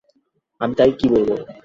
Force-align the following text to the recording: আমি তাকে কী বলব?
আমি 0.61 0.73
তাকে 0.77 0.93
কী 0.99 1.07
বলব? 1.13 1.29